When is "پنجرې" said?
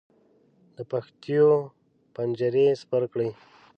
2.15-2.67